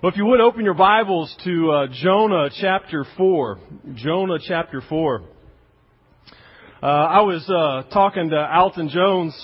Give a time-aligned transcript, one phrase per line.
[0.00, 3.58] Well, if you would open your Bibles to uh, Jonah chapter 4.
[3.96, 5.22] Jonah chapter 4.
[6.80, 9.34] Uh, I was uh, talking to Alton Jones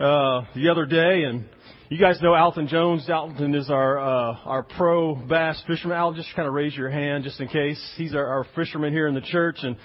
[0.00, 1.44] uh, the other day, and
[1.90, 3.06] you guys know Alton Jones.
[3.10, 5.98] Alton is our uh, our pro bass fisherman.
[5.98, 7.92] Al, just kind of raise your hand just in case.
[7.98, 9.76] He's our, our fisherman here in the church, and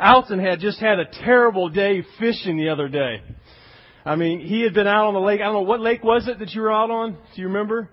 [0.00, 3.20] Alton had just had a terrible day fishing the other day.
[4.06, 5.42] I mean, he had been out on the lake.
[5.42, 7.12] I don't know what lake was it that you were out on.
[7.12, 7.90] Do you remember?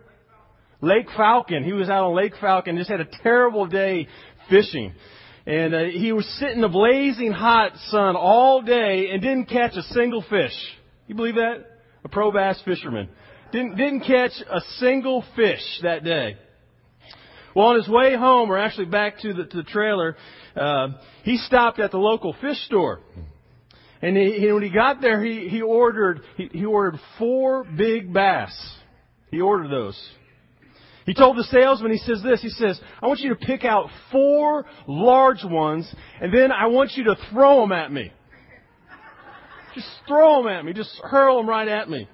[0.82, 1.64] Lake Falcon.
[1.64, 4.08] He was out on Lake Falcon, just had a terrible day
[4.50, 4.94] fishing.
[5.46, 9.76] And uh, he was sitting in the blazing hot sun all day and didn't catch
[9.76, 10.54] a single fish.
[11.08, 11.66] You believe that?
[12.04, 13.10] A pro bass fisherman.
[13.52, 16.38] Didn't, didn't catch a single fish that day.
[17.56, 20.16] Well, on his way home, or actually back to the, to the trailer,
[20.56, 20.90] uh,
[21.24, 23.02] he stopped at the local fish store.
[24.02, 28.52] And he, when he got there, he, he ordered he, he ordered four big bass.
[29.30, 30.02] He ordered those.
[31.06, 33.90] He told the salesman, he says this, he says, I want you to pick out
[34.12, 38.12] four large ones, and then I want you to throw them at me.
[39.74, 40.74] Just throw them at me.
[40.74, 42.08] Just hurl them right at me.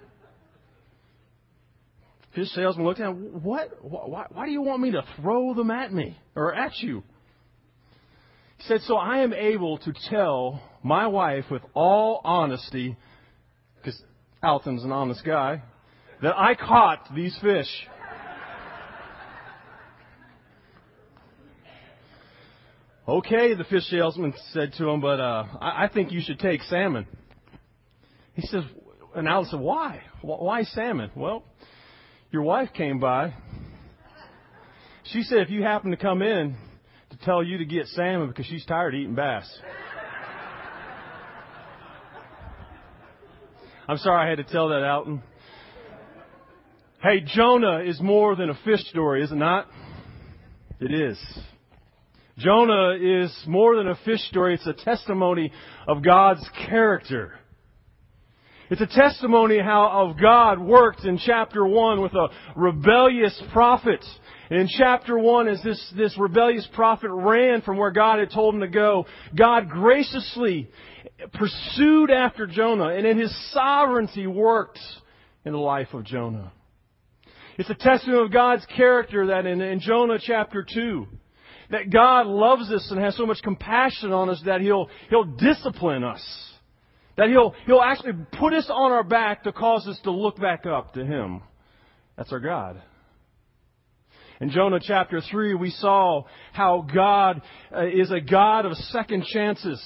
[2.32, 3.84] His salesman looked at him, what?
[3.84, 6.18] Why, why do you want me to throw them at me?
[6.36, 7.04] Or at you?
[8.58, 12.96] He said, so I am able to tell my wife with all honesty,
[13.78, 14.00] because
[14.44, 15.64] Alton's an honest guy,
[16.22, 17.68] that I caught these fish.
[23.10, 26.62] Okay, the fish salesman said to him, but uh, I, I think you should take
[26.64, 27.08] salmon.
[28.34, 28.64] He says,
[29.16, 30.02] and Alan said, why?
[30.22, 31.12] Why salmon?
[31.16, 31.46] Well,
[32.32, 33.34] your wife came by.
[35.06, 36.58] She said if you happen to come in
[37.12, 39.50] to tell you to get salmon because she's tired of eating bass.
[43.88, 45.24] I'm sorry I had to tell that, Alton.
[47.02, 49.68] Hey, Jonah is more than a fish story, is it not?
[50.82, 51.18] It is.
[52.38, 54.54] Jonah is more than a fish story.
[54.54, 55.52] It's a testimony
[55.88, 57.34] of God's character.
[58.70, 64.04] It's a testimony how of God worked in chapter one with a rebellious prophet.
[64.52, 68.61] in chapter one, as this, this rebellious prophet ran from where God had told him
[68.61, 70.70] to go, God graciously
[71.34, 74.80] pursued after Jonah and in his sovereignty worked
[75.45, 76.52] in the life of Jonah.
[77.58, 81.08] It's a testimony of God's character that in, in Jonah chapter 2,
[81.70, 86.04] that God loves us and has so much compassion on us that He'll, He'll discipline
[86.04, 86.23] us.
[87.17, 90.66] That He'll, He'll actually put us on our back to cause us to look back
[90.66, 91.42] up to Him.
[92.17, 92.82] That's our God.
[94.39, 96.23] In Jonah chapter 3, we saw
[96.54, 97.42] how God
[97.76, 99.82] uh, is a God of second chances.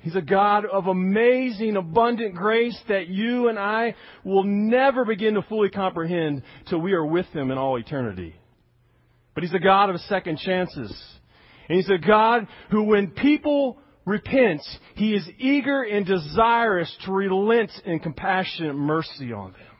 [0.00, 5.42] He's a God of amazing, abundant grace that you and I will never begin to
[5.42, 8.34] fully comprehend till we are with Him in all eternity.
[9.38, 10.90] But He's a God of second chances.
[11.68, 14.62] And He's a God who, when people repent,
[14.96, 19.76] He is eager and desirous to relent in compassionate mercy on them,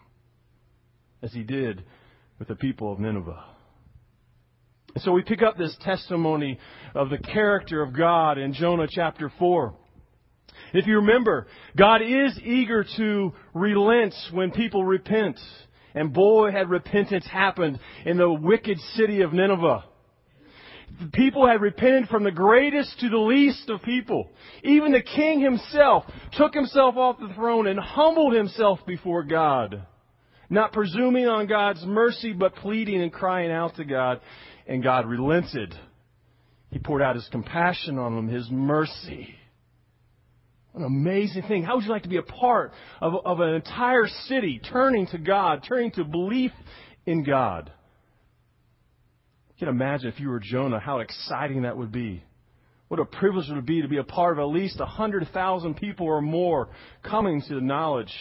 [1.25, 1.83] as He did
[2.39, 3.43] with the people of Nineveh.
[4.95, 6.61] And so we pick up this testimony
[6.95, 9.75] of the character of God in Jonah chapter 4.
[10.73, 15.41] If you remember, God is eager to relent when people repent.
[15.99, 19.83] And boy, had repentance happened in the wicked city of Nineveh.
[21.01, 24.31] The people had repented from the greatest to the least of people.
[24.63, 26.05] Even the king himself
[26.35, 29.87] took himself off the throne and humbled himself before God.
[30.49, 34.21] Not presuming on God's mercy, but pleading and crying out to God.
[34.69, 35.75] And God relented.
[36.71, 39.35] He poured out his compassion on them, his mercy.
[40.79, 41.65] An amazing thing.
[41.65, 45.19] How would you like to be a part of, of an entire city turning to
[45.19, 46.53] God, turning to belief
[47.05, 47.73] in God?
[49.49, 52.23] You can imagine if you were Jonah, how exciting that would be.
[52.87, 56.07] What a privilege it would be to be a part of at least 100,000 people
[56.07, 56.69] or more
[57.03, 58.15] coming to the knowledge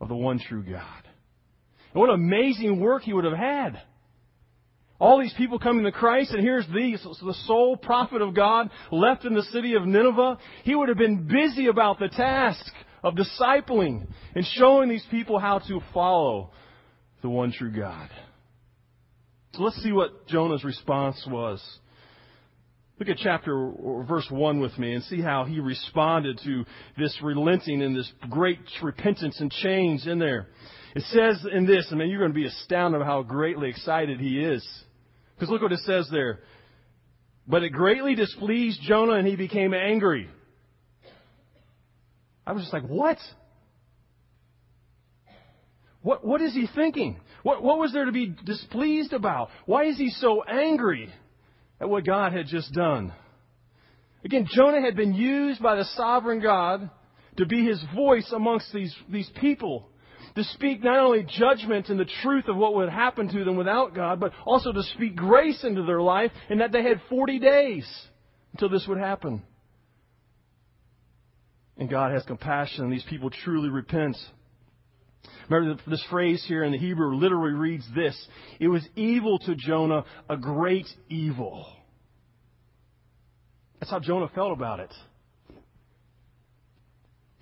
[0.00, 1.02] of the one true God.
[1.92, 3.80] And what amazing work he would have had.
[5.04, 9.26] All these people coming to Christ, and here's these, the sole prophet of God left
[9.26, 10.38] in the city of Nineveh.
[10.62, 12.64] He would have been busy about the task
[13.02, 16.52] of discipling and showing these people how to follow
[17.20, 18.08] the one true God.
[19.52, 21.62] So let's see what Jonah's response was.
[22.98, 26.64] Look at chapter or verse 1 with me and see how he responded to
[26.96, 30.46] this relenting and this great repentance and change in there.
[30.96, 34.42] It says in this, I mean, you're going to be astounded how greatly excited he
[34.42, 34.66] is.
[35.34, 36.40] Because look what it says there.
[37.46, 40.28] But it greatly displeased Jonah and he became angry.
[42.46, 43.18] I was just like, what?
[46.02, 47.18] What, what is he thinking?
[47.42, 49.48] What, what was there to be displeased about?
[49.66, 51.12] Why is he so angry
[51.80, 53.12] at what God had just done?
[54.24, 56.88] Again, Jonah had been used by the sovereign God
[57.36, 59.88] to be his voice amongst these, these people.
[60.36, 63.94] To speak not only judgment and the truth of what would happen to them without
[63.94, 67.86] God, but also to speak grace into their life and that they had 40 days
[68.52, 69.42] until this would happen.
[71.76, 74.16] And God has compassion and these people truly repent.
[75.48, 78.16] Remember this phrase here in the Hebrew literally reads this.
[78.58, 81.66] It was evil to Jonah, a great evil.
[83.78, 84.92] That's how Jonah felt about it.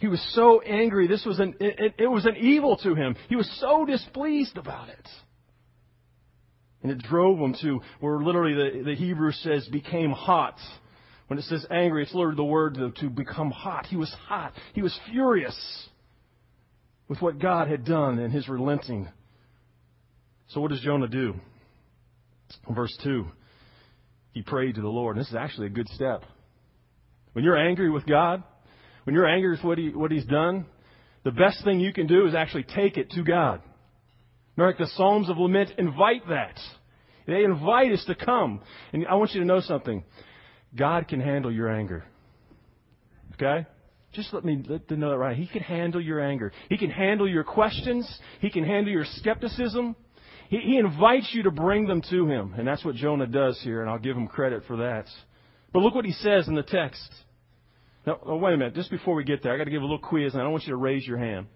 [0.03, 1.07] He was so angry.
[1.07, 3.15] This was an, it, it was an evil to him.
[3.29, 5.09] He was so displeased about it.
[6.83, 10.59] And it drove him to where literally the, the Hebrew says became hot.
[11.29, 13.87] When it says angry, it's literally the word to, to become hot.
[13.87, 14.55] He was hot.
[14.75, 15.57] He was furious
[17.07, 19.09] with what God had done and his relenting.
[20.49, 21.35] So what does Jonah do?
[22.69, 23.25] Verse 2,
[24.33, 25.17] he prayed to the Lord.
[25.17, 26.25] This is actually a good step.
[27.35, 28.43] When you're angry with God,
[29.05, 30.67] when you're angry with what, he, what He's done,
[31.25, 33.63] the best thing you can do is actually take it to God.
[34.57, 36.59] Like the Psalms of Lament invite that.
[37.27, 38.61] They invite us to come.
[38.93, 40.05] And I want you to know something.
[40.77, 42.05] God can handle your anger.
[43.35, 43.67] Okay?
[44.13, 45.37] Just let me let them know that right.
[45.37, 46.53] He can handle your anger.
[46.69, 48.07] He can handle your questions.
[48.41, 49.97] He can handle your skepticism.
[50.51, 52.55] He, he invites you to bring them to him.
[52.57, 55.07] And that's what Jonah does here, and I'll give him credit for that.
[55.73, 57.11] But look what he says in the text.
[58.07, 58.75] Now, oh, wait a minute.
[58.75, 60.53] Just before we get there, I got to give a little quiz, and I don't
[60.53, 61.47] want you to raise your hand.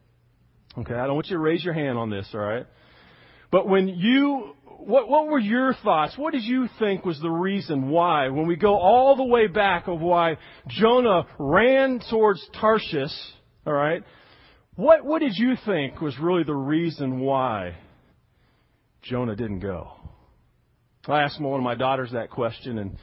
[0.78, 2.28] Okay, I don't want you to raise your hand on this.
[2.34, 2.66] All right.
[3.50, 6.16] But when you, what, what were your thoughts?
[6.16, 9.88] What did you think was the reason why, when we go all the way back
[9.88, 10.36] of why
[10.68, 13.12] Jonah ran towards Tarshish?
[13.66, 14.02] All right.
[14.76, 17.76] What, what did you think was really the reason why
[19.02, 19.92] Jonah didn't go?
[21.08, 22.98] I asked one of my daughters that question, and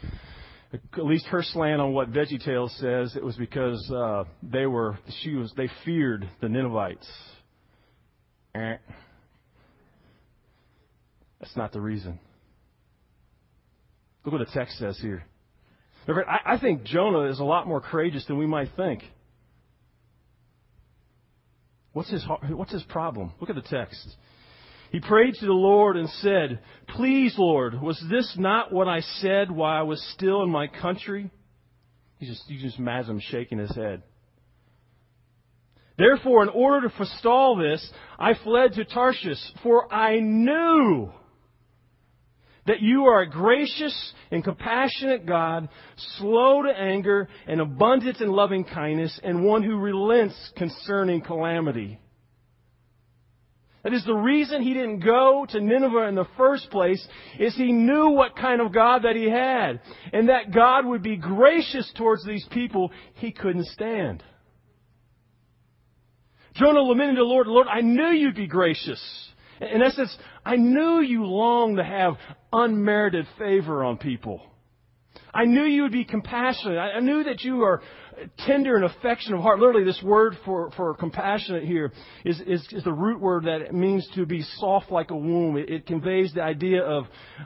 [0.73, 5.35] at least her slant on what VeggieTales says, it was because uh, they were she
[5.35, 7.07] was they feared the Ninevites.
[8.55, 8.75] Eh.
[11.39, 12.19] That's not the reason.
[14.25, 15.23] Look what the text says here.
[16.07, 19.03] I, I think Jonah is a lot more courageous than we might think.
[21.91, 23.31] What's his what's his problem?
[23.39, 24.15] Look at the text.
[24.93, 26.59] He prayed to the Lord and said,
[26.89, 31.31] Please, Lord, was this not what I said while I was still in my country?
[32.19, 34.03] You just, you just imagine him shaking his head.
[35.97, 41.11] Therefore, in order to forestall this, I fled to Tarshish, for I knew
[42.67, 45.69] that you are a gracious and compassionate God,
[46.19, 51.99] slow to anger and abundant in loving kindness, and one who relents concerning calamity.
[53.83, 57.05] That is the reason he didn't go to Nineveh in the first place
[57.37, 59.81] is he knew what kind of God that he had.
[60.13, 64.23] And that God would be gracious towards these people he couldn't stand.
[66.55, 69.01] Jonah lamented to the Lord, Lord, I knew you'd be gracious.
[69.59, 70.15] In essence,
[70.45, 72.13] I knew you longed to have
[72.53, 74.41] unmerited favor on people.
[75.33, 76.77] I knew you would be compassionate.
[76.77, 77.81] I knew that you are
[78.39, 79.59] tender and affectionate of heart.
[79.59, 81.91] Literally, this word for, for compassionate here
[82.23, 85.57] is, is, is the root word that means to be soft like a womb.
[85.57, 87.05] It, it conveys the idea of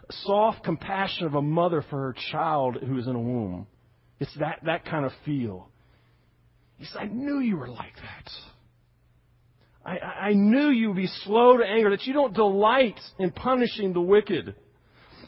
[0.10, 3.68] soft compassion of a mother for her child who is in a womb.
[4.20, 5.70] It's that, that kind of feel.
[6.78, 8.32] He said, I knew you were like that.
[9.86, 13.94] I, I knew you would be slow to anger, that you don't delight in punishing
[13.94, 14.56] the wicked.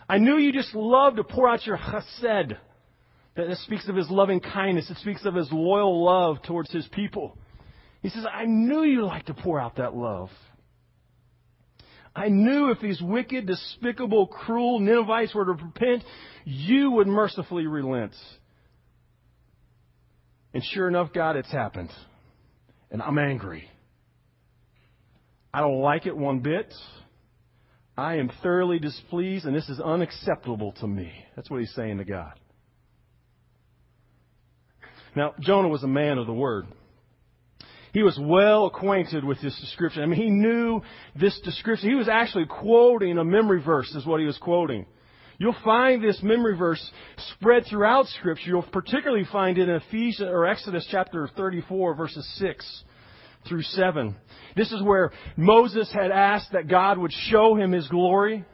[0.10, 2.58] I knew you just love to pour out your chesed.
[3.36, 4.90] That speaks of his loving kindness.
[4.90, 7.38] It speaks of his loyal love towards his people.
[8.02, 10.30] He says, I knew you like to pour out that love.
[12.16, 16.04] I knew if these wicked, despicable, cruel Ninevites were to repent,
[16.44, 18.14] you would mercifully relent.
[20.54, 21.92] And sure enough, God, it's happened.
[22.90, 23.70] And I'm angry.
[25.54, 26.74] I don't like it one bit.
[28.00, 31.12] I am thoroughly displeased, and this is unacceptable to me.
[31.36, 32.32] That's what he's saying to God.
[35.18, 36.66] Now, Jonah was a man of the word.
[37.92, 40.02] He was well acquainted with this description.
[40.02, 40.82] I mean, he knew
[41.20, 41.90] this description.
[41.90, 44.86] He was actually quoting a memory verse, is what he was quoting.
[45.38, 46.92] You'll find this memory verse
[47.34, 48.50] spread throughout Scripture.
[48.50, 52.84] You'll particularly find it in Ephesians or Exodus chapter 34, verses 6
[53.48, 54.16] through 7.
[54.56, 58.46] This is where Moses had asked that God would show him his glory.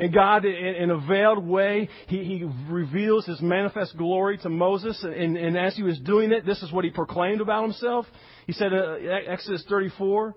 [0.00, 4.96] And God, in a veiled way, he, he reveals his manifest glory to Moses.
[5.02, 8.06] And, and, as he was doing it, this is what he proclaimed about himself.
[8.46, 8.94] He said, uh,
[9.26, 10.36] Exodus 34,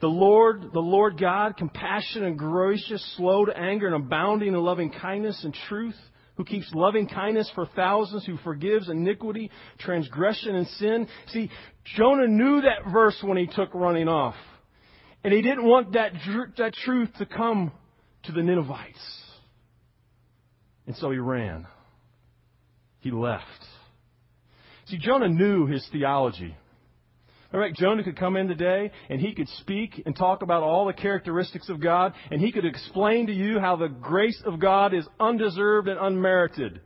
[0.00, 4.92] The Lord, the Lord God, compassionate and gracious, slow to anger and abounding in loving
[4.92, 5.96] kindness and truth,
[6.38, 11.08] who keeps loving kindness for thousands, who forgives iniquity, transgression, and sin.
[11.32, 11.50] See,
[11.96, 14.36] Jonah knew that verse when he took running off.
[15.24, 16.12] And he didn't want that,
[16.56, 17.72] that truth to come
[18.22, 19.20] to the Ninevites.
[20.86, 21.66] And so he ran.
[23.00, 23.44] He left.
[24.86, 26.56] See, Jonah knew his theology.
[27.52, 30.86] All right, Jonah could come in today and he could speak and talk about all
[30.86, 34.92] the characteristics of God and he could explain to you how the grace of God
[34.92, 36.80] is undeserved and unmerited.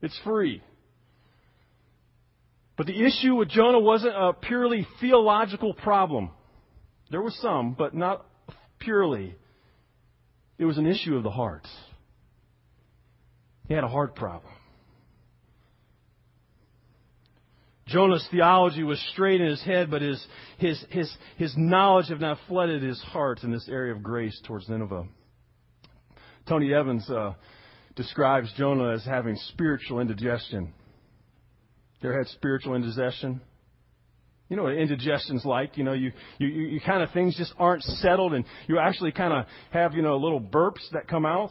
[0.00, 0.62] It's free.
[2.76, 6.30] But the issue with Jonah wasn't a purely theological problem.
[7.10, 8.26] There was some, but not
[8.78, 9.34] purely.
[10.58, 11.66] It was an issue of the heart.
[13.66, 14.52] He had a heart problem.
[17.88, 20.24] Jonah's theology was straight in his head, but his,
[20.58, 24.68] his, his, his knowledge had not flooded his heart in this area of grace towards
[24.68, 25.06] Nineveh.
[26.48, 27.34] Tony Evans uh,
[27.94, 30.72] describes Jonah as having spiritual indigestion.
[32.00, 33.40] You had spiritual indigestion?
[34.48, 35.76] You know what indigestion's like.
[35.76, 39.32] You know, you, you, you kind of things just aren't settled and you actually kind
[39.32, 41.50] of have, you know, little burps that come out.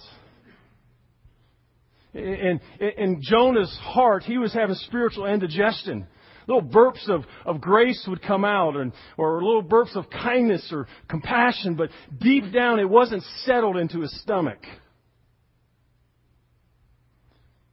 [2.13, 6.07] And in Jonah's heart, he was having spiritual indigestion
[6.47, 10.87] little burps of, of grace would come out and, or little burps of kindness or
[11.09, 14.59] compassion, but deep down it wasn't settled into his stomach.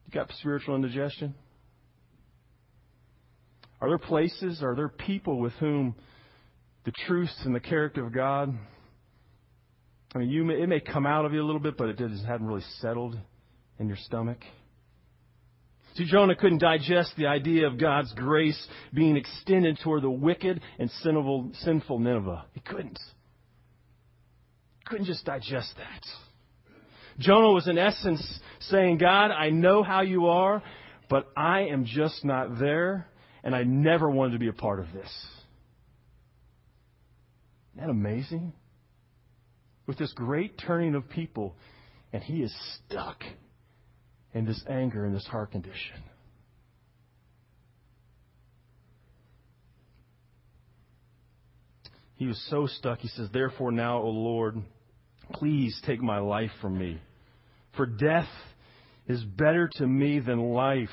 [0.07, 1.35] You got spiritual indigestion?
[3.81, 5.95] Are there places, are there people with whom
[6.85, 8.55] the truths and the character of God,
[10.15, 11.99] I mean, you may, it may come out of you a little bit, but it
[11.99, 13.19] just hadn't really settled
[13.79, 14.39] in your stomach?
[15.95, 20.91] See, Jonah couldn't digest the idea of God's grace being extended toward the wicked and
[21.03, 22.47] sinful, sinful Nineveh.
[22.55, 22.99] He couldn't.
[24.87, 26.03] Couldn't just digest that.
[27.19, 30.63] Jonah was in essence saying, God, I know how you are,
[31.11, 33.07] but I am just not there,
[33.45, 35.11] and I never wanted to be a part of this.
[37.75, 38.55] Isn't that amazing?
[39.87, 41.55] With this great turning of people,
[42.15, 42.55] and he is
[42.87, 43.23] stuck
[44.35, 46.03] in this anger and this heart condition.
[52.23, 53.01] He was so stuck.
[53.01, 54.57] He says, Therefore, now, O Lord,
[55.33, 57.01] please take my life from me.
[57.77, 58.29] For death
[59.09, 60.89] is better to me than life.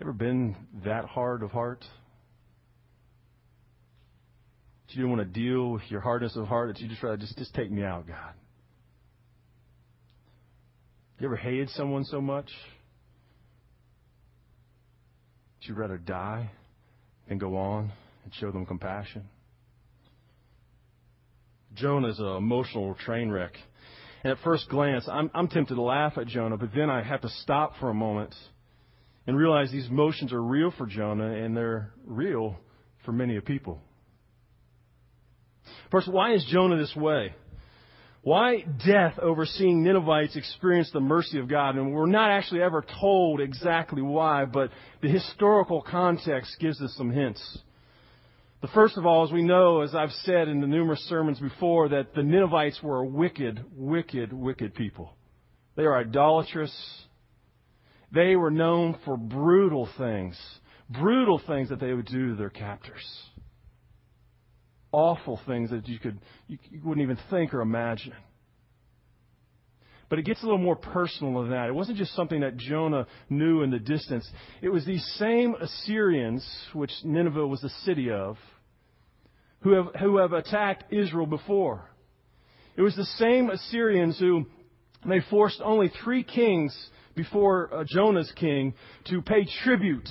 [0.00, 1.80] Ever been that hard of heart?
[4.86, 7.12] That you didn't want to deal with your hardness of heart, that you just try
[7.12, 8.34] to just, just take me out, God.
[11.22, 12.46] You ever hated someone so much
[15.60, 16.50] that you'd rather die
[17.28, 17.92] than go on
[18.24, 19.28] and show them compassion?
[21.74, 23.52] Jonah is an emotional train wreck.
[24.24, 27.20] And at first glance, I'm, I'm tempted to laugh at Jonah, but then I have
[27.20, 28.34] to stop for a moment
[29.24, 32.56] and realize these emotions are real for Jonah and they're real
[33.04, 33.80] for many of people.
[35.92, 37.32] First, why is Jonah this way?
[38.22, 41.74] Why death overseeing Ninevites experience the mercy of God?
[41.74, 47.10] And we're not actually ever told exactly why, but the historical context gives us some
[47.10, 47.58] hints.
[48.60, 51.88] The first of all, as we know, as I've said in the numerous sermons before,
[51.88, 55.16] that the Ninevites were a wicked, wicked, wicked people.
[55.74, 56.72] They are idolatrous.
[58.12, 60.40] They were known for brutal things,
[60.88, 63.02] brutal things that they would do to their captors
[64.92, 68.12] awful things that you could you, you wouldn't even think or imagine.
[70.08, 71.68] But it gets a little more personal than that.
[71.68, 74.28] It wasn't just something that Jonah knew in the distance.
[74.60, 78.36] It was these same Assyrians, which Nineveh was the city of,
[79.60, 81.88] who have, who have attacked Israel before.
[82.76, 84.44] It was the same Assyrians who
[85.08, 86.76] they forced only three kings
[87.14, 88.74] before uh, Jonah's king
[89.06, 90.08] to pay tribute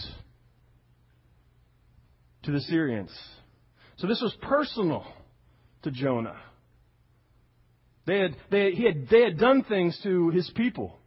[2.42, 3.12] to the Syrians.
[4.02, 5.06] So this was personal
[5.84, 6.36] to Jonah.
[8.08, 10.98] They had, they, he had, they had done things to his people.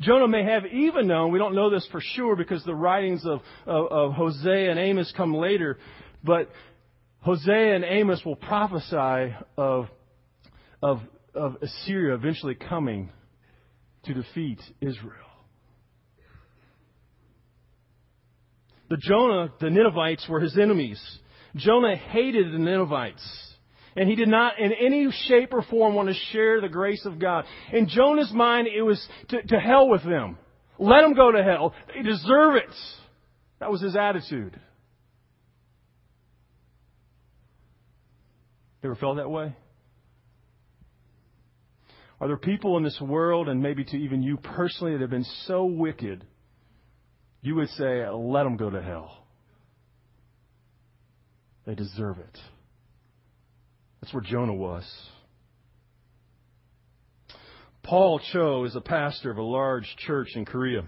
[0.00, 3.42] Jonah may have even known, we don't know this for sure because the writings of,
[3.64, 5.78] of, of Hosea and Amos come later,
[6.24, 6.50] but
[7.20, 9.86] Hosea and Amos will prophesy of,
[10.82, 10.98] of,
[11.32, 13.10] of Assyria eventually coming
[14.04, 15.27] to defeat Israel.
[18.88, 21.00] The Jonah, the Ninevites were his enemies.
[21.56, 23.54] Jonah hated the Ninevites.
[23.96, 27.18] And he did not in any shape or form want to share the grace of
[27.18, 27.44] God.
[27.72, 30.38] In Jonah's mind, it was to, to hell with them.
[30.78, 31.74] Let them go to hell.
[31.92, 32.74] They deserve it.
[33.58, 34.58] That was his attitude.
[38.82, 39.56] You ever felt that way?
[42.20, 45.26] Are there people in this world, and maybe to even you personally, that have been
[45.46, 46.24] so wicked,
[47.48, 49.24] you would say, let them go to hell?
[51.66, 52.38] They deserve it.
[54.00, 54.84] That's where Jonah was.
[57.82, 60.82] Paul Cho is a pastor of a large church in Korea.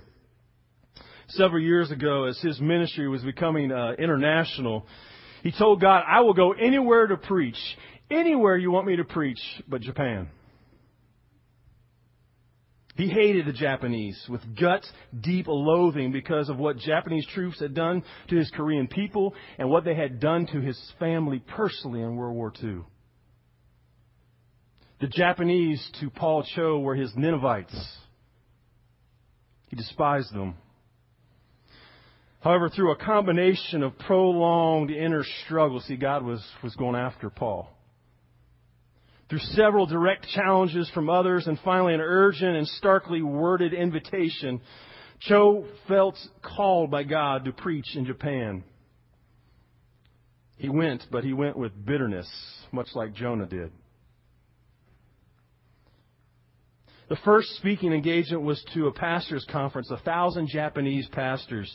[1.28, 4.86] Several years ago, as his ministry was becoming uh, international,
[5.42, 7.56] he told God, I will go anywhere to preach,
[8.10, 10.28] anywhere you want me to preach, but Japan.
[13.00, 14.84] He hated the Japanese with gut
[15.18, 19.86] deep loathing because of what Japanese troops had done to his Korean people and what
[19.86, 22.80] they had done to his family personally in World War II.
[25.00, 27.74] The Japanese to Paul Cho were his Ninevites.
[29.68, 30.56] He despised them.
[32.40, 37.74] However, through a combination of prolonged inner struggle, see, God was, was going after Paul
[39.30, 44.60] through several direct challenges from others and finally an urgent and starkly worded invitation,
[45.20, 48.64] Cho felt called by God to preach in Japan.
[50.56, 52.28] He went, but he went with bitterness,
[52.72, 53.70] much like Jonah did.
[57.08, 61.72] The first speaking engagement was to a pastor's conference, a thousand Japanese pastors.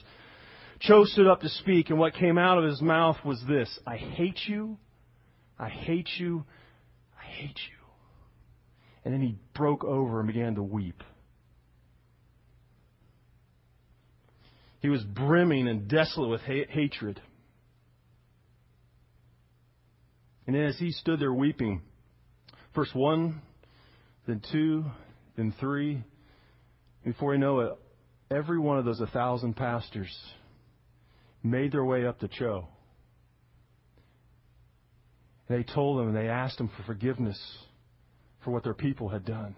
[0.81, 3.95] Cho stood up to speak, and what came out of his mouth was this I
[3.95, 4.77] hate you,
[5.57, 6.43] I hate you,
[7.35, 7.85] hate you.
[9.03, 11.03] And then he broke over and began to weep.
[14.79, 17.21] He was brimming and desolate with ha- hatred.
[20.47, 21.81] And as he stood there weeping,
[22.73, 23.41] first one,
[24.27, 24.85] then two,
[25.37, 26.03] then three,
[27.03, 27.71] before you know it,
[28.31, 30.15] every one of those a thousand pastors
[31.43, 32.67] made their way up to Cho.
[35.47, 37.39] They told him and they asked him for forgiveness
[38.43, 39.55] for what their people had done.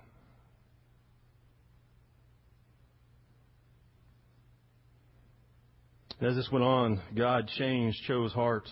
[6.20, 8.66] And As this went on, God changed Cho's heart.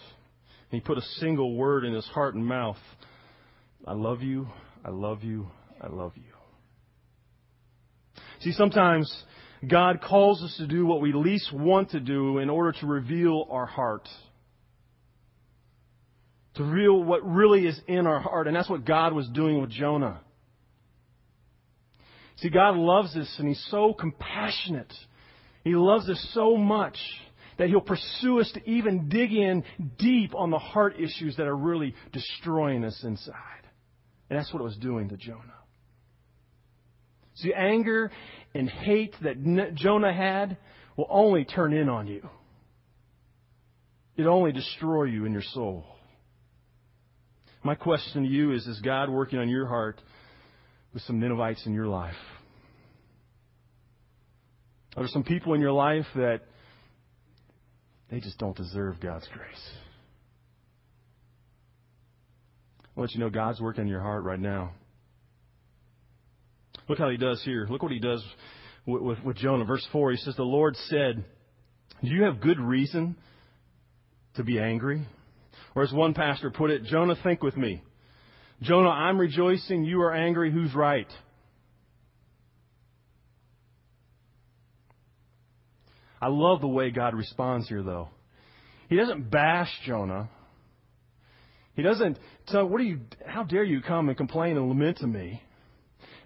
[0.71, 2.77] And He put a single word in his heart and mouth.
[3.85, 4.47] I love you,
[4.83, 5.47] I love you,
[5.79, 6.23] I love you.
[8.39, 9.13] See, sometimes
[9.67, 13.47] God calls us to do what we least want to do in order to reveal
[13.49, 14.07] our heart
[16.55, 18.47] to reveal what really is in our heart.
[18.47, 20.21] And that's what God was doing with Jonah.
[22.37, 24.93] See, God loves us and He's so compassionate.
[25.63, 26.97] He loves us so much
[27.57, 29.63] that He'll pursue us to even dig in
[29.97, 33.33] deep on the heart issues that are really destroying us inside.
[34.29, 35.39] And that's what it was doing to Jonah.
[37.35, 38.11] See, anger
[38.53, 40.57] and hate that Jonah had
[40.95, 42.27] will only turn in on you.
[44.17, 45.85] It only destroy you in your soul.
[47.65, 49.99] My question to you is Is God working on your heart
[50.93, 52.13] with some Ninevites in your life?
[54.95, 56.41] Are there some people in your life that
[58.11, 59.69] they just don't deserve God's grace?
[62.95, 64.73] I'll let you know God's working in your heart right now.
[66.87, 67.65] Look how he does here.
[67.67, 68.23] Look what he does
[68.85, 69.65] with, with, with Jonah.
[69.65, 71.25] Verse 4, he says, The Lord said,
[72.03, 73.15] Do you have good reason
[74.35, 75.07] to be angry?
[75.75, 77.83] Or as one pastor put it, Jonah, think with me.
[78.61, 79.83] Jonah, I'm rejoicing.
[79.83, 80.51] You are angry.
[80.51, 81.11] Who's right?
[86.21, 88.09] I love the way God responds here, though.
[88.87, 90.29] He doesn't bash Jonah.
[91.75, 95.07] He doesn't tell, what are you, how dare you come and complain and lament to
[95.07, 95.43] me?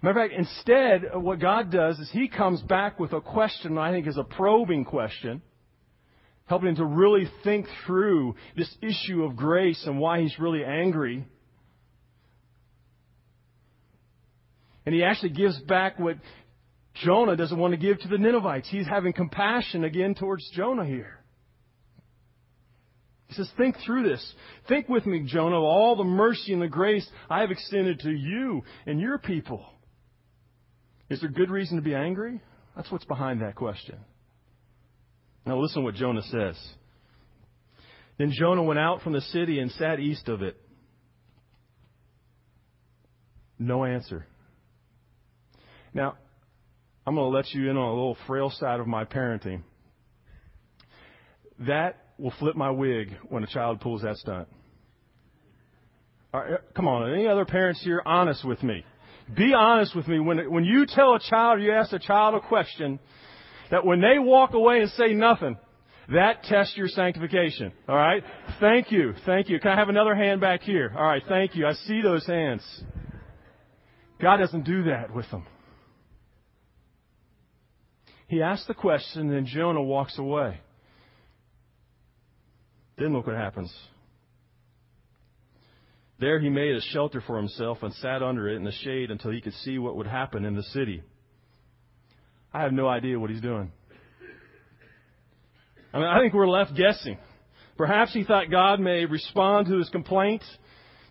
[0.00, 3.90] Matter of fact, instead, what God does is He comes back with a question I
[3.90, 5.42] think is a probing question
[6.50, 11.24] helping him to really think through this issue of grace and why he's really angry.
[14.84, 16.16] And he actually gives back what
[17.04, 18.68] Jonah doesn't want to give to the Ninevites.
[18.68, 21.20] He's having compassion again towards Jonah here.
[23.28, 24.34] He says, Think through this.
[24.66, 28.10] Think with me, Jonah, of all the mercy and the grace I have extended to
[28.10, 29.64] you and your people.
[31.08, 32.40] Is there good reason to be angry?
[32.74, 34.00] That's what's behind that question.
[35.50, 36.56] Now listen to what Jonah says.
[38.18, 40.56] Then Jonah went out from the city and sat east of it.
[43.58, 44.24] No answer.
[45.92, 46.14] Now,
[47.04, 49.62] I'm going to let you in on a little frail side of my parenting.
[51.66, 54.46] That will flip my wig when a child pulls that stunt.
[56.76, 58.84] come on, any other parents here, honest with me.
[59.36, 60.20] Be honest with me.
[60.20, 63.00] When, when you tell a child, you ask a child a question,
[63.70, 65.56] that when they walk away and say nothing,
[66.12, 67.72] That tests your sanctification.
[67.88, 68.24] All right?
[68.58, 69.14] Thank you.
[69.24, 69.60] Thank you.
[69.60, 70.92] Can I have another hand back here?
[70.96, 71.22] All right.
[71.28, 71.66] Thank you.
[71.66, 72.62] I see those hands.
[74.20, 75.46] God doesn't do that with them.
[78.26, 80.60] He asks the question, and then Jonah walks away.
[82.98, 83.72] Then look what happens.
[86.18, 89.30] There he made a shelter for himself and sat under it in the shade until
[89.30, 91.02] he could see what would happen in the city.
[92.52, 93.70] I have no idea what he's doing.
[95.92, 97.18] I mean, I think we're left guessing.
[97.76, 100.42] Perhaps he thought God may respond to his complaint.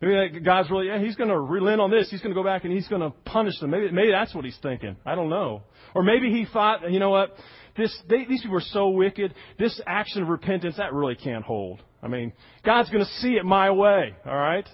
[0.02, 2.10] Maybe God's really, yeah, he's going to relent on this.
[2.10, 3.72] He's going to go back and he's going to punish them.
[3.72, 4.96] Maybe, maybe that's what he's thinking.
[5.06, 5.64] I don't know.
[5.94, 7.36] Or maybe he thought, you know what?
[7.76, 9.34] This, they, these people are so wicked.
[9.58, 11.82] This action of repentance, that really can't hold.
[12.02, 12.32] I mean,
[12.64, 14.14] God's going to see it my way.
[14.26, 14.68] All right?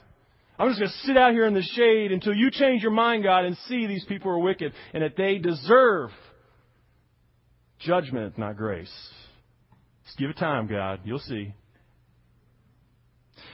[0.60, 3.23] I'm just going to sit out here in the shade until you change your mind,
[3.23, 6.12] God, and see these people are wicked and that they deserve
[7.79, 8.93] judgment, not grace.
[10.05, 11.01] Just give it time, God.
[11.03, 11.53] You'll see.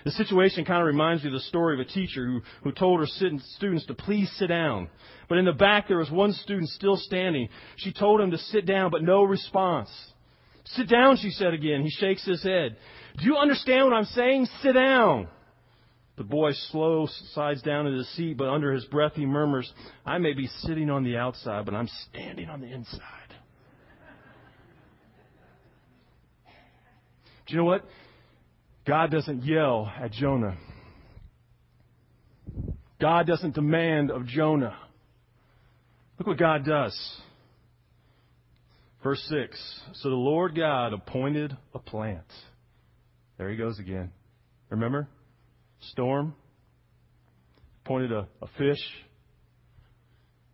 [0.03, 2.99] The situation kind of reminds me of the story of a teacher who, who told
[2.99, 4.89] her students to please sit down.
[5.29, 7.49] But in the back there was one student still standing.
[7.77, 9.89] She told him to sit down, but no response.
[10.65, 11.83] Sit down, she said again.
[11.83, 12.77] He shakes his head.
[13.17, 14.47] Do you understand what I'm saying?
[14.61, 15.27] Sit down.
[16.17, 19.71] The boy slow slides down into the seat, but under his breath he murmurs,
[20.05, 23.20] I may be sitting on the outside, but I'm standing on the inside.
[27.51, 27.85] You know what?
[28.87, 30.57] God doesn't yell at Jonah.
[32.99, 34.77] God doesn't demand of Jonah.
[36.17, 36.97] Look what God does.
[39.03, 42.27] Verse 6 So the Lord God appointed a plant.
[43.37, 44.11] There he goes again.
[44.69, 45.07] Remember?
[45.91, 46.35] Storm.
[47.83, 48.81] Appointed a, a fish.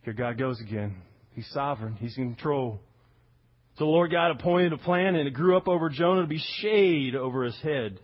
[0.04, 0.96] Here God goes again.
[1.32, 1.96] He's sovereign.
[1.96, 2.80] He's in control.
[3.78, 6.44] So the Lord God appointed a plan, and it grew up over Jonah to be
[6.62, 8.00] shade over his head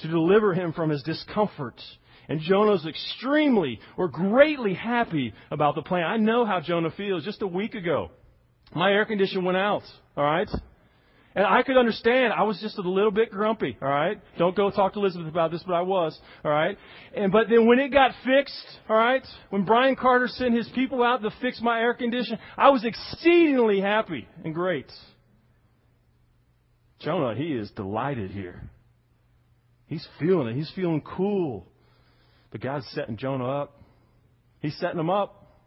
[0.00, 1.80] to deliver him from his discomfort.
[2.28, 6.04] And Jonah's extremely or greatly happy about the plan.
[6.04, 7.24] I know how Jonah feels.
[7.24, 8.10] Just a week ago,
[8.74, 9.84] my air conditioner went out.
[10.16, 10.50] All right.
[11.36, 12.32] And I could understand.
[12.32, 13.76] I was just a little bit grumpy.
[13.82, 14.18] All right.
[14.38, 16.18] Don't go talk to Elizabeth about this, but I was.
[16.42, 16.78] All right.
[17.14, 21.02] And but then when it got fixed, all right, when Brian Carter sent his people
[21.02, 24.90] out to fix my air conditioner, I was exceedingly happy and great.
[27.00, 28.70] Jonah, he is delighted here.
[29.88, 30.56] He's feeling it.
[30.56, 31.66] He's feeling cool.
[32.50, 33.82] But God's setting Jonah up.
[34.60, 35.60] He's setting him up.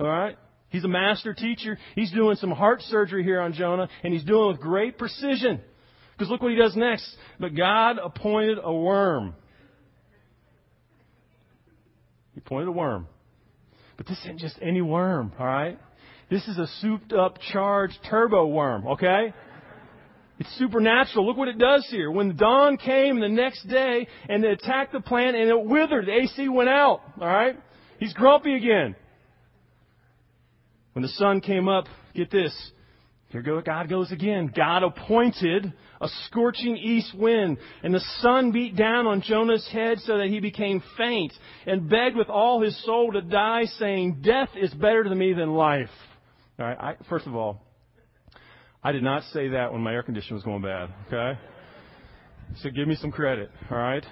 [0.00, 0.36] All right?
[0.70, 1.78] He's a master teacher.
[1.94, 5.60] He's doing some heart surgery here on Jonah, and he's doing it with great precision.
[6.12, 7.16] Because look what he does next.
[7.38, 9.34] But God appointed a worm.
[12.34, 13.08] He appointed a worm.
[13.96, 15.78] But this isn't just any worm, all right?
[16.30, 19.34] This is a souped up, charged turbo worm, okay?
[20.38, 21.26] It's supernatural.
[21.26, 22.10] Look what it does here.
[22.10, 26.12] When dawn came the next day and it attacked the plant and it withered, the
[26.12, 27.02] AC went out.
[27.20, 27.58] All right?
[27.98, 28.96] He's grumpy again.
[30.92, 32.54] When the sun came up, get this.
[33.28, 34.52] Here God goes again.
[34.54, 40.18] God appointed a scorching east wind, and the sun beat down on Jonah's head so
[40.18, 41.32] that he became faint
[41.64, 45.50] and begged with all his soul to die, saying, Death is better to me than
[45.50, 45.90] life.
[46.58, 47.62] All right, I, first of all,
[48.82, 51.38] I did not say that when my air conditioner was going bad, okay?
[52.62, 54.04] So give me some credit, all right?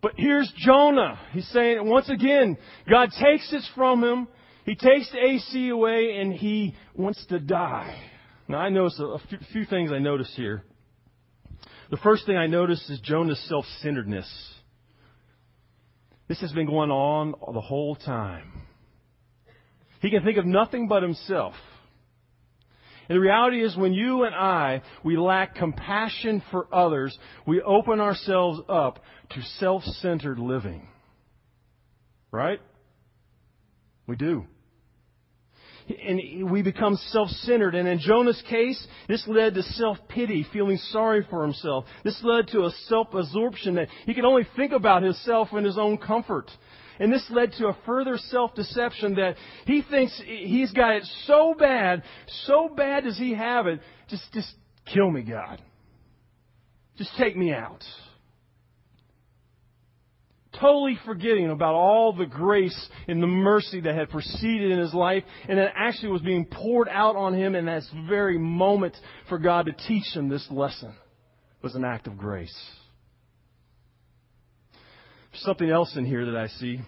[0.00, 1.20] But here's Jonah.
[1.32, 2.56] He's saying, once again,
[2.90, 4.28] God takes this from him.
[4.68, 7.98] He takes the AC away and he wants to die.
[8.48, 9.18] Now I notice a
[9.50, 10.62] few things I notice here.
[11.90, 14.30] The first thing I notice is Jonah's self-centeredness.
[16.28, 18.60] This has been going on the whole time.
[20.02, 21.54] He can think of nothing but himself.
[23.08, 28.00] And the reality is when you and I, we lack compassion for others, we open
[28.00, 30.86] ourselves up to self-centered living.
[32.30, 32.60] Right?
[34.06, 34.44] We do.
[35.88, 37.74] And we become self-centered.
[37.74, 41.84] And in Jonah's case, this led to self-pity, feeling sorry for himself.
[42.04, 45.98] This led to a self-absorption that he could only think about himself and his own
[45.98, 46.50] comfort.
[47.00, 52.02] And this led to a further self-deception that he thinks he's got it so bad,
[52.46, 54.52] so bad does he have it, just, just
[54.92, 55.62] kill me, God.
[56.96, 57.84] Just take me out.
[60.60, 65.22] Totally forgetting about all the grace and the mercy that had proceeded in his life
[65.48, 68.96] and that actually was being poured out on him in that very moment
[69.28, 70.92] for God to teach him this lesson
[71.62, 72.56] was an act of grace
[75.30, 76.80] There's something else in here that I see.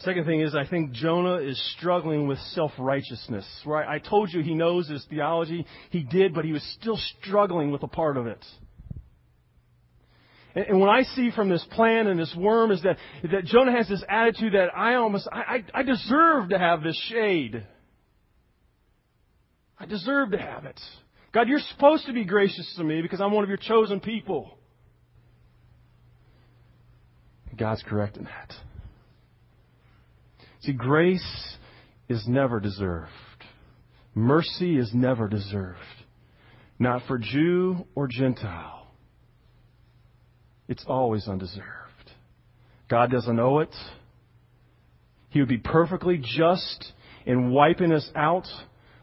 [0.00, 3.46] Second thing is, I think Jonah is struggling with self-righteousness.
[3.66, 3.86] Right?
[3.86, 5.66] I told you he knows his theology.
[5.90, 8.42] He did, but he was still struggling with a part of it.
[10.54, 12.96] And, what I see from this plan and this worm is that,
[13.30, 17.00] that Jonah has this attitude that I almost, I, I, I deserve to have this
[17.08, 17.64] shade.
[19.78, 20.80] I deserve to have it.
[21.32, 24.58] God, you're supposed to be gracious to me because I'm one of your chosen people.
[27.56, 28.52] God's correcting that.
[30.62, 31.56] See, grace
[32.08, 33.10] is never deserved.
[34.14, 35.78] Mercy is never deserved.
[36.78, 38.79] Not for Jew or Gentile.
[40.70, 41.66] It's always undeserved.
[42.88, 43.74] God doesn't owe it.
[45.30, 46.92] He would be perfectly just
[47.26, 48.46] in wiping us out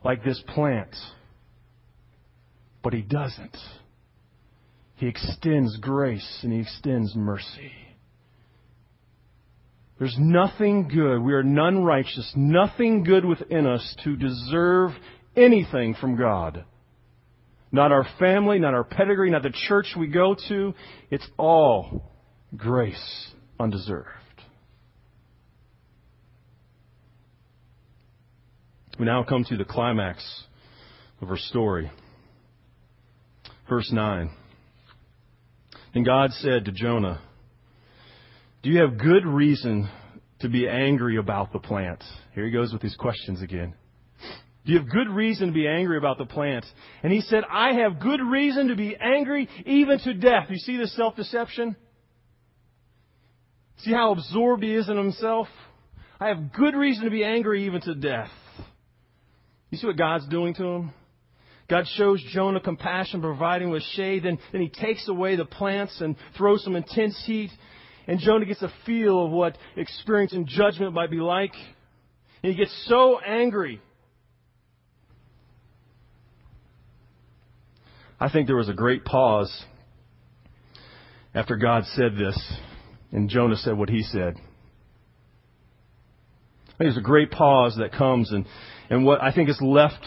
[0.03, 0.95] like this plant.
[2.81, 3.57] But He doesn't.
[4.95, 7.73] He extends grace and He extends mercy.
[9.99, 11.19] There's nothing good.
[11.19, 12.31] We are none righteous.
[12.33, 14.91] Nothing good within us to deserve
[15.35, 16.63] anything from God.
[17.71, 20.73] Not our family, not our pedigree, not the church we go to.
[21.11, 22.11] It's all
[22.55, 24.07] grace undeserved.
[28.97, 30.23] We now come to the climax
[31.21, 31.91] of our story.
[33.69, 34.31] Verse 9.
[35.93, 37.21] And God said to Jonah,
[38.63, 39.89] do you have good reason
[40.39, 42.03] to be angry about the plant?
[42.33, 43.75] Here he goes with these questions again.
[44.67, 46.65] Do you have good reason to be angry about the plant?
[47.01, 50.47] And he said, I have good reason to be angry even to death.
[50.49, 51.75] You see the self-deception?
[53.77, 55.47] See how absorbed he is in himself?
[56.19, 58.29] I have good reason to be angry even to death.
[59.71, 60.93] You see what God's doing to him?
[61.69, 64.23] God shows Jonah compassion, providing with shade.
[64.23, 67.51] Then, then he takes away the plants and throws some intense heat
[68.07, 71.53] and Jonah gets a feel of what experiencing judgment might be like.
[72.41, 73.81] And he gets so angry.
[78.19, 79.65] I think there was a great pause
[81.35, 82.53] after God said this,
[83.11, 84.35] and Jonah said what he said.
[86.65, 88.45] I think there's a great pause that comes, and,
[88.89, 90.05] and what I think is left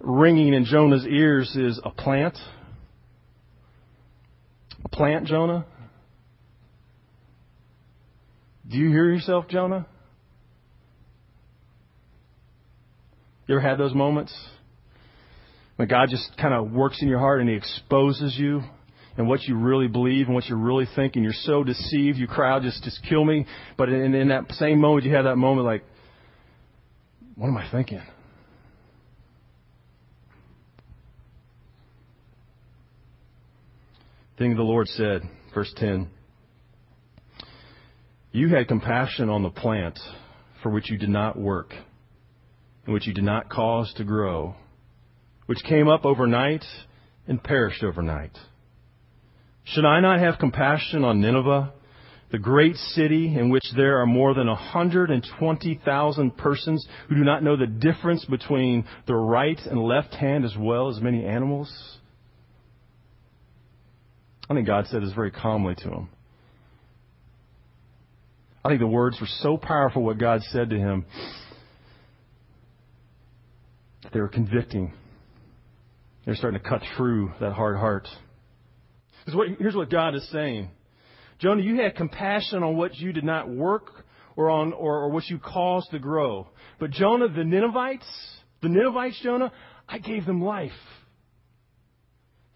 [0.00, 2.36] ringing in Jonah's ears is a plant.
[4.84, 5.64] A plant, Jonah?
[8.68, 9.86] Do you hear yourself, Jonah?
[13.46, 14.32] You ever had those moments?
[15.76, 18.62] When God just kind of works in your heart and He exposes you
[19.16, 22.26] and what you really believe and what you really think, and you're so deceived, you
[22.26, 23.46] cry out, just, just kill me.
[23.76, 25.84] But in, in that same moment, you have that moment like,
[27.34, 28.00] what am I thinking?
[34.38, 35.22] Thing the Lord said,
[35.54, 36.08] verse 10.
[38.32, 39.98] You had compassion on the plant
[40.62, 41.74] for which you did not work,
[42.84, 44.54] and which you did not cause to grow,
[45.46, 46.64] which came up overnight
[47.26, 48.36] and perished overnight.
[49.64, 51.72] Should I not have compassion on Nineveh,
[52.32, 57.56] the great city in which there are more than 120,000 persons who do not know
[57.56, 61.98] the difference between the right and left hand as well as many animals?
[64.48, 66.08] I think God said this very calmly to him.
[68.64, 71.04] I think the words were so powerful what God said to him.
[74.12, 74.92] They were convicting.
[76.24, 78.08] They're starting to cut through that hard heart.
[79.26, 80.70] Here's what God is saying.
[81.38, 84.04] Jonah, you had compassion on what you did not work
[84.36, 86.48] or on or, or what you caused to grow.
[86.78, 88.06] But Jonah, the Ninevites,
[88.62, 89.52] the Ninevites, Jonah,
[89.88, 90.70] I gave them life.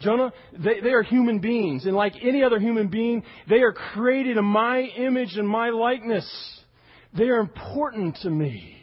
[0.00, 4.36] Jonah, they, they are human beings, and like any other human being, they are created
[4.36, 6.60] in my image and my likeness.
[7.16, 8.75] They are important to me.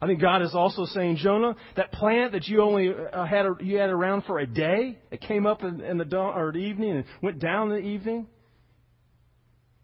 [0.00, 3.76] I think God is also saying, Jonah, that plant that you only uh, had you
[3.76, 6.96] had around for a day, it came up in, in the dawn or the evening
[6.96, 8.26] and went down in the evening.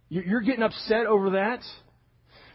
[0.08, 1.60] You're getting upset over that.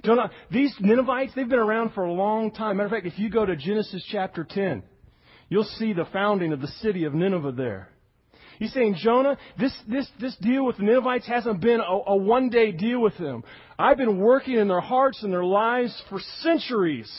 [0.04, 2.78] Jonah, these Ninevites, they've been around for a long time.
[2.78, 4.84] Matter of fact, if you go to Genesis chapter 10,
[5.52, 7.90] You'll see the founding of the city of Nineveh there.
[8.58, 12.48] He's saying, Jonah, this, this, this deal with the Ninevites hasn't been a, a one
[12.48, 13.44] day deal with them.
[13.78, 17.12] I've been working in their hearts and their lives for centuries.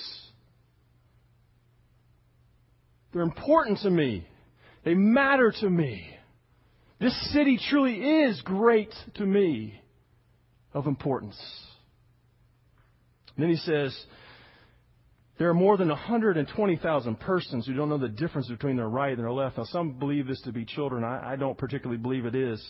[3.13, 4.27] They're important to me.
[4.85, 6.09] They matter to me.
[7.01, 9.81] This city truly is great to me
[10.73, 11.39] of importance.
[13.37, 13.97] Then he says,
[15.39, 19.19] there are more than 120,000 persons who don't know the difference between their right and
[19.19, 19.59] their left.
[19.59, 21.03] Now, some believe this to be children.
[21.03, 22.65] I, I don't particularly believe it is.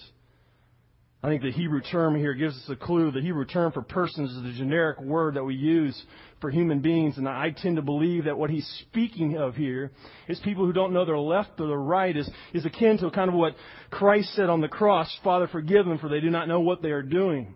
[1.24, 3.12] I think the Hebrew term here gives us a clue.
[3.12, 6.00] The Hebrew term for persons is the generic word that we use
[6.40, 9.92] for human beings, and I tend to believe that what he's speaking of here
[10.26, 13.28] is people who don't know their left or their right is, is akin to kind
[13.28, 13.54] of what
[13.90, 16.90] Christ said on the cross, Father, forgive them for they do not know what they
[16.90, 17.54] are doing.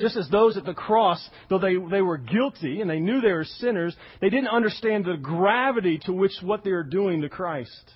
[0.00, 3.30] Just as those at the cross, though they, they were guilty and they knew they
[3.30, 7.92] were sinners, they didn't understand the gravity to which what they are doing to Christ.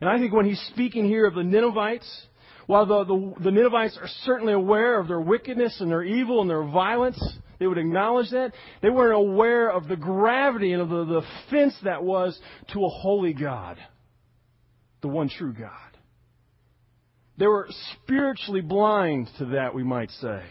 [0.00, 2.26] And I think when he's speaking here of the Ninevites,
[2.66, 6.50] while the, the, the Ninevites are certainly aware of their wickedness and their evil and
[6.50, 7.22] their violence,
[7.58, 8.52] they would acknowledge that.
[8.82, 12.38] They weren't aware of the gravity and of the, the offense that was
[12.72, 13.78] to a holy God,
[15.00, 15.70] the one true God.
[17.38, 17.68] They were
[18.02, 20.42] spiritually blind to that, we might say.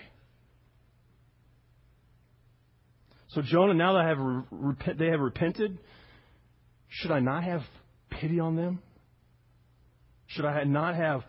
[3.30, 5.80] So Jonah, now that I have they have repented,
[6.90, 7.62] should I not have
[8.10, 8.82] pity on them?
[10.28, 11.24] Should I not have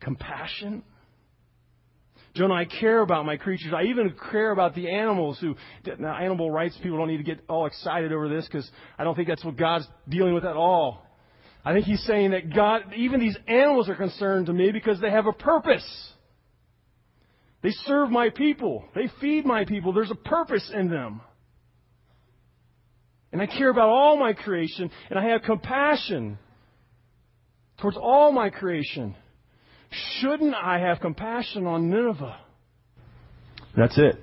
[0.00, 0.82] compassion.
[2.34, 3.72] Jonah, I care about my creatures.
[3.74, 5.56] I even care about the animals who,
[5.98, 9.14] now animal rights people don't need to get all excited over this because I don't
[9.14, 11.04] think that's what God's dealing with at all.
[11.64, 15.10] I think he's saying that God, even these animals are concerned to me because they
[15.10, 16.12] have a purpose.
[17.62, 18.84] They serve my people.
[18.94, 19.92] They feed my people.
[19.92, 21.20] There's a purpose in them.
[23.32, 26.38] And I care about all my creation and I have compassion
[27.80, 29.14] towards all my creation.
[29.90, 32.38] Shouldn't I have compassion on Nineveh?
[33.76, 34.16] That's it.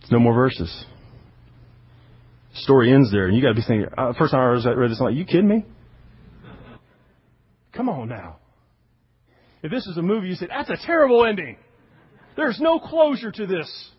[0.00, 0.84] There's no more verses.
[2.52, 3.88] The story ends there, and you got to be thinking.
[3.96, 5.64] Uh, first time I read this, I'm like, "You kidding me?
[7.72, 8.36] Come on now."
[9.62, 11.56] If this is a movie, you say that's a terrible ending.
[12.36, 13.90] There's no closure to this.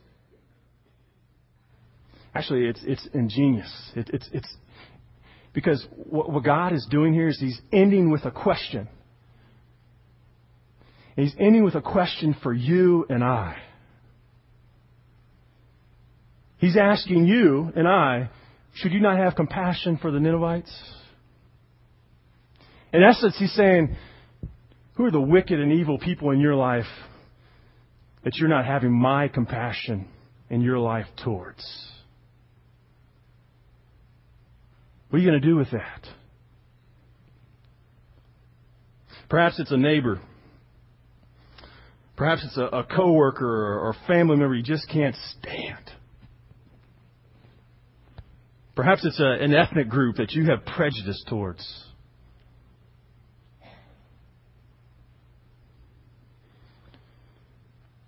[2.35, 3.91] Actually, it's it's ingenious.
[3.95, 4.57] It, it's it's
[5.53, 8.87] because what, what God is doing here is He's ending with a question.
[11.15, 13.57] And he's ending with a question for you and I.
[16.57, 18.29] He's asking you and I,
[18.75, 20.71] should you not have compassion for the Ninevites?
[22.91, 23.95] In essence, he's saying,
[24.95, 26.85] who are the wicked and evil people in your life
[28.23, 30.07] that you're not having my compassion
[30.49, 31.63] in your life towards?
[35.09, 36.07] What are you going to do with that?
[39.29, 40.19] Perhaps it's a neighbor
[42.15, 45.91] Perhaps it's a, a coworker or, or family member you just can't stand.
[48.75, 51.85] Perhaps it's a, an ethnic group that you have prejudice towards.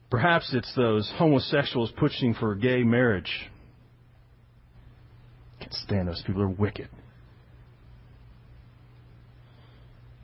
[0.09, 3.49] Perhaps it's those homosexuals pushing for gay marriage.
[5.59, 6.41] Can't stand those people.
[6.41, 6.87] They're wicked.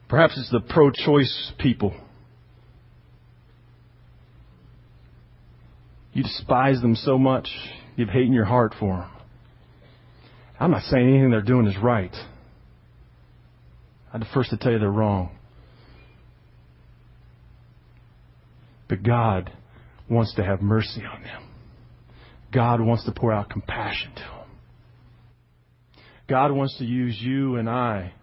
[0.07, 1.93] Perhaps it's the pro choice people
[6.13, 7.49] You despise them so much,
[7.95, 9.09] you have hate in your heart for them.
[10.59, 12.15] I'm not saying anything they're doing is right.
[14.13, 15.31] I'm the first to tell you they're wrong.
[18.87, 19.51] But God
[20.09, 21.43] wants to have mercy on them.
[22.53, 26.03] God wants to pour out compassion to them.
[26.29, 28.13] God wants to use you and I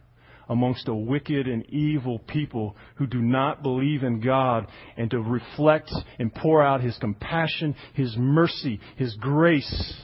[0.50, 5.90] amongst a wicked and evil people who do not believe in God and to reflect
[6.18, 9.94] and pour out His compassion, His mercy, His grace.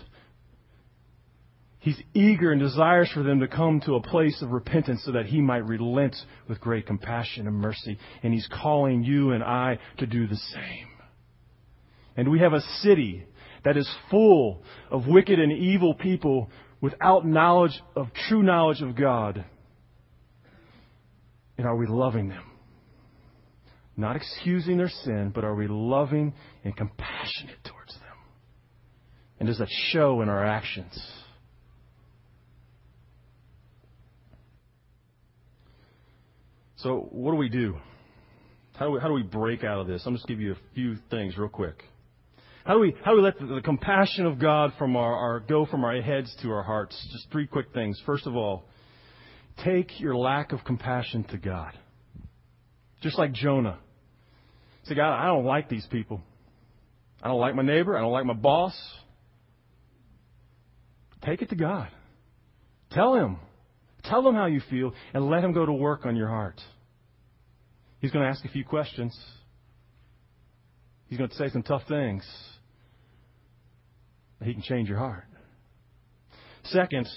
[1.80, 5.26] He's eager and desires for them to come to a place of repentance so that
[5.26, 6.14] He might relent
[6.48, 7.98] with great compassion and mercy.
[8.22, 10.88] And He's calling you and I to do the same.
[12.16, 13.26] And we have a city
[13.64, 19.44] that is full of wicked and evil people without knowledge of true knowledge of God.
[21.58, 22.44] And are we loving them?
[23.96, 28.02] Not excusing their sin, but are we loving and compassionate towards them?
[29.40, 30.98] And does that show in our actions?
[36.76, 37.76] So, what do we do?
[38.74, 40.02] How do we, how do we break out of this?
[40.04, 41.82] I'm just going to give you a few things real quick.
[42.64, 45.40] How do we, how do we let the, the compassion of God from our, our,
[45.40, 46.94] go from our heads to our hearts?
[47.12, 48.00] Just three quick things.
[48.04, 48.64] First of all,
[49.64, 51.72] Take your lack of compassion to God.
[53.02, 53.78] Just like Jonah.
[54.84, 56.20] Say, God, I don't like these people.
[57.22, 57.96] I don't like my neighbor.
[57.96, 58.76] I don't like my boss.
[61.24, 61.88] Take it to God.
[62.92, 63.38] Tell Him.
[64.04, 66.60] Tell Him how you feel and let Him go to work on your heart.
[67.98, 69.18] He's going to ask a few questions.
[71.08, 72.24] He's going to say some tough things.
[74.42, 75.24] He can change your heart.
[76.64, 77.08] Second,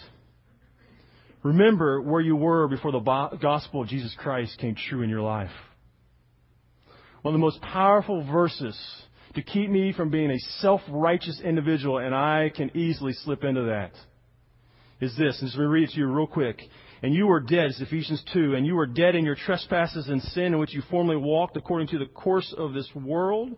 [1.43, 5.51] Remember where you were before the gospel of Jesus Christ came true in your life.
[7.21, 8.77] one of the most powerful verses
[9.35, 13.91] to keep me from being a self-righteous individual, and I can easily slip into that,
[14.99, 15.39] is this.
[15.39, 16.61] And just going to read it to you real quick.
[17.01, 20.21] And you were dead, it's Ephesians 2, and you were dead in your trespasses and
[20.21, 23.55] sin in which you formerly walked according to the course of this world.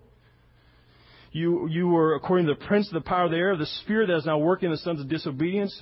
[1.32, 4.08] You, you were according to the prince of the power of the air, the spirit
[4.08, 5.82] that is now working in the sons of disobedience.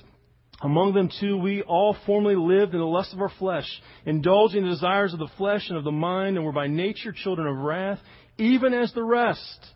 [0.62, 3.66] Among them too, we all formerly lived in the lust of our flesh,
[4.04, 7.48] indulging the desires of the flesh and of the mind, and were by nature children
[7.48, 7.98] of wrath,
[8.36, 9.66] even as the rest.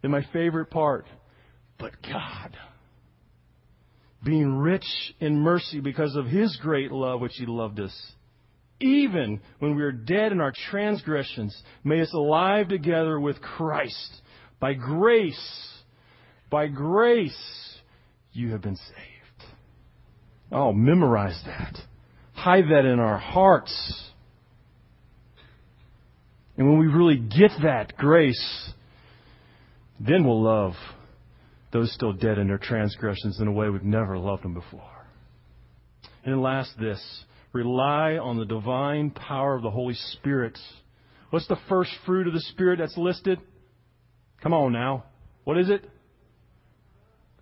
[0.00, 1.04] Then my favorite part,
[1.78, 2.56] but God,
[4.24, 4.86] being rich
[5.20, 8.12] in mercy because of His great love which He loved us,
[8.80, 14.22] even when we were dead in our transgressions, made us alive together with Christ.
[14.58, 15.68] By grace,
[16.50, 17.78] by grace,
[18.32, 19.09] you have been saved.
[20.52, 21.76] Oh, memorize that.
[22.32, 24.10] Hide that in our hearts.
[26.56, 28.72] And when we really get that grace,
[30.00, 30.74] then we'll love
[31.72, 34.82] those still dead in their transgressions in a way we've never loved them before.
[36.24, 37.00] And last, this
[37.52, 40.58] rely on the divine power of the Holy Spirit.
[41.30, 43.38] What's the first fruit of the Spirit that's listed?
[44.42, 45.04] Come on now.
[45.44, 45.88] What is it?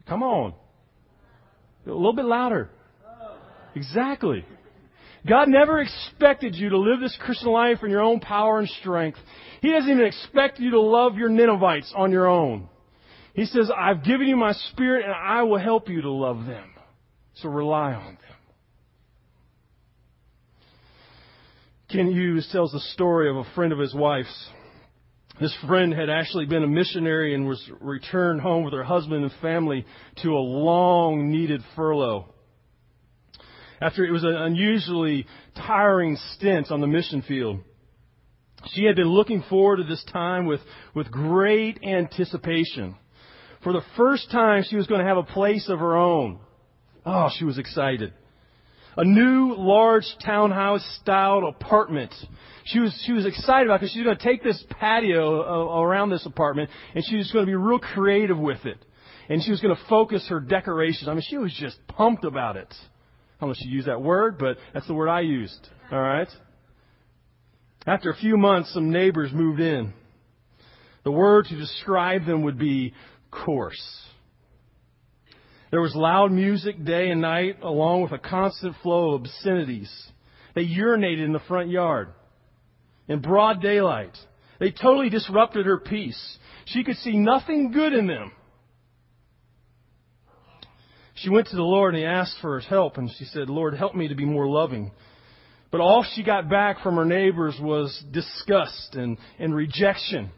[0.07, 0.55] Come on.
[1.87, 2.71] A little bit louder.
[3.75, 4.45] Exactly.
[5.27, 9.19] God never expected you to live this Christian life in your own power and strength.
[9.61, 12.69] He doesn't even expect you to love your Ninevites on your own.
[13.35, 16.71] He says, I've given you my spirit and I will help you to love them.
[17.35, 18.37] So rely on them.
[21.91, 24.49] Kent Hughes tells the story of a friend of his wife's.
[25.41, 29.33] This friend had actually been a missionary and was returned home with her husband and
[29.41, 29.87] family
[30.23, 32.27] to a long needed furlough
[33.81, 35.27] after it was an unusually
[35.57, 37.61] tiring stint on the mission field.
[38.73, 40.61] She had been looking forward to this time with,
[40.95, 42.97] with great anticipation.
[43.63, 46.41] For the first time, she was going to have a place of her own.
[47.07, 48.13] Oh, she was excited.
[48.97, 52.13] A new, large townhouse styled apartment.
[52.65, 55.81] She was, she was excited about because she was going to take this patio uh,
[55.81, 58.85] around this apartment and she was going to be real creative with it.
[59.29, 61.09] And she was going to focus her decorations.
[61.09, 62.75] I mean, she was just pumped about it.
[63.39, 65.69] I don't know if she used that word, but that's the word I used.
[65.93, 66.29] All right?
[67.87, 69.93] After a few months, some neighbors moved in.
[71.05, 72.95] The word to describe them would be
[73.31, 73.81] coarse.
[75.71, 79.91] There was loud music day and night, along with a constant flow of obscenities.
[80.55, 82.09] They urinated in the front yard
[83.07, 84.17] in broad daylight.
[84.59, 86.39] They totally disrupted her peace.
[86.67, 88.33] She could see nothing good in them.
[91.21, 93.75] She went to the Lord and he asked for his help, and she said, Lord,
[93.75, 94.93] help me to be more loving.
[95.71, 100.31] But all she got back from her neighbors was disgust and, and rejection.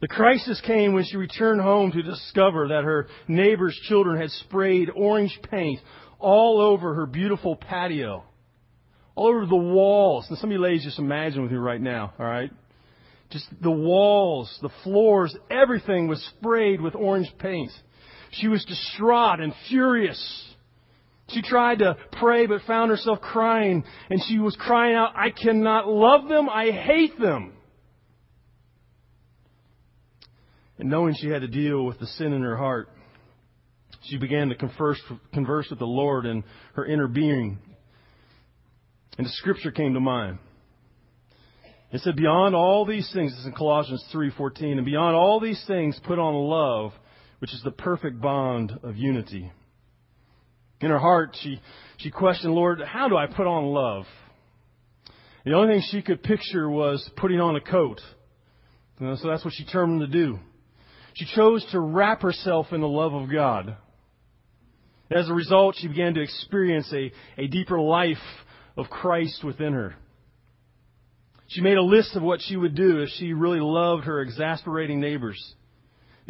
[0.00, 4.90] The crisis came when she returned home to discover that her neighbor's children had sprayed
[4.90, 5.78] orange paint
[6.18, 8.24] all over her beautiful patio,
[9.14, 10.26] all over the walls.
[10.28, 12.50] And some of you ladies just imagine with me right now, all right?
[13.30, 17.70] Just the walls, the floors, everything was sprayed with orange paint.
[18.32, 20.48] She was distraught and furious.
[21.28, 25.88] She tried to pray but found herself crying and she was crying out, I cannot
[25.88, 26.48] love them.
[26.48, 27.52] I hate them.
[30.78, 32.88] And knowing she had to deal with the sin in her heart,
[34.04, 35.00] she began to converse,
[35.32, 36.42] converse with the Lord and
[36.74, 37.58] her inner being.
[39.16, 40.38] And the scripture came to mind.
[41.92, 46.00] It said, beyond all these things, it's in Colossians 3.14, and beyond all these things,
[46.04, 46.92] put on love,
[47.42, 49.50] which is the perfect bond of unity.
[50.80, 51.60] In her heart, she,
[51.96, 54.04] she questioned, Lord, how do I put on love?
[55.44, 58.00] The only thing she could picture was putting on a coat.
[59.00, 60.38] You know, so that's what she determined to do.
[61.14, 63.76] She chose to wrap herself in the love of God.
[65.10, 68.22] As a result, she began to experience a, a deeper life
[68.76, 69.96] of Christ within her.
[71.48, 75.00] She made a list of what she would do if she really loved her exasperating
[75.00, 75.56] neighbors.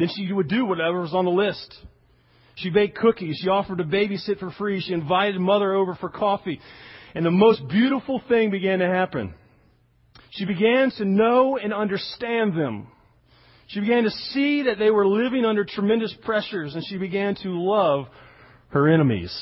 [0.03, 1.73] Then she would do whatever was on the list.
[2.55, 3.39] She baked cookies.
[3.41, 4.81] She offered to babysit for free.
[4.81, 6.59] She invited mother over for coffee.
[7.15, 9.33] And the most beautiful thing began to happen.
[10.31, 12.87] She began to know and understand them.
[13.67, 17.49] She began to see that they were living under tremendous pressures, and she began to
[17.49, 18.07] love
[18.71, 19.33] her enemies.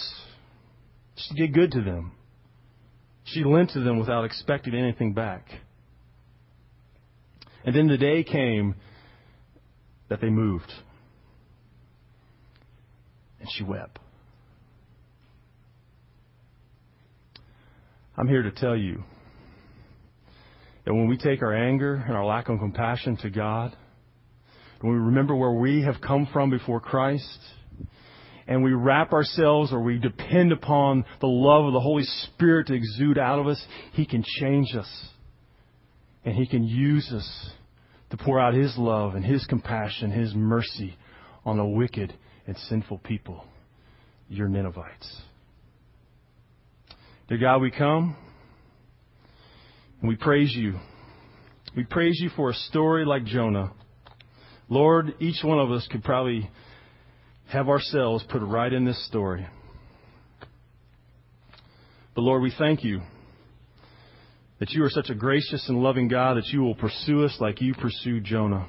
[1.15, 2.11] She did good to them.
[3.23, 5.47] She lent to them without expecting anything back.
[7.65, 8.75] And then the day came
[10.11, 10.69] that they moved.
[13.39, 13.97] And she wept.
[18.17, 19.03] I'm here to tell you
[20.85, 23.73] That when we take our anger and our lack of compassion to God,
[24.81, 27.39] when we remember where we have come from before Christ,
[28.47, 32.73] and we wrap ourselves or we depend upon the love of the Holy Spirit to
[32.73, 35.05] exude out of us, He can change us.
[36.25, 37.51] And He can use us
[38.11, 40.95] to pour out His love and His compassion, His mercy
[41.43, 42.13] on a wicked
[42.45, 43.43] and sinful people,
[44.29, 45.21] your Ninevites.
[47.27, 48.15] Dear God, we come
[50.01, 50.75] and we praise you.
[51.75, 53.71] We praise you for a story like Jonah.
[54.67, 56.49] Lord, each one of us could probably
[57.47, 59.47] have ourselves put right in this story.
[62.13, 63.01] But Lord, we thank you
[64.61, 67.61] that you are such a gracious and loving God that you will pursue us like
[67.61, 68.67] you pursued Jonah.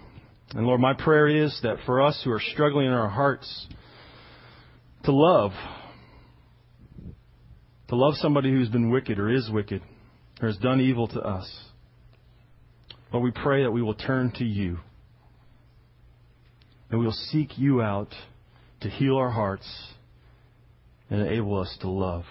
[0.55, 3.66] And Lord, my prayer is that for us who are struggling in our hearts
[5.05, 5.51] to love,
[7.88, 9.82] to love somebody who's been wicked or is wicked
[10.40, 11.47] or has done evil to us,
[13.12, 14.78] Lord, we pray that we will turn to you
[16.88, 18.14] and we will seek you out
[18.80, 19.70] to heal our hearts
[21.11, 22.24] and enable us to love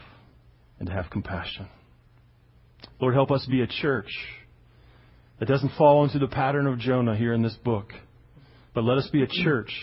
[0.79, 1.67] and to have compassion.
[3.01, 4.15] Lord, help us be a church
[5.39, 7.91] that doesn't fall into the pattern of Jonah here in this book,
[8.75, 9.73] but let us be a church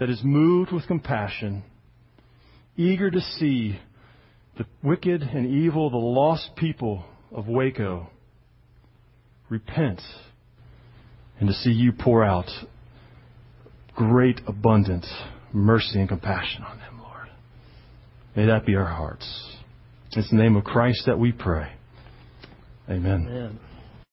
[0.00, 1.62] that is moved with compassion,
[2.76, 3.78] eager to see
[4.58, 8.10] the wicked and evil, the lost people of Waco
[9.48, 10.02] repent
[11.38, 12.50] and to see you pour out
[13.94, 15.06] great, abundant
[15.52, 17.28] mercy and compassion on them, Lord.
[18.34, 19.56] May that be our hearts.
[20.12, 21.70] It's the name of Christ that we pray.
[22.90, 23.28] Amen.
[23.28, 23.60] Amen.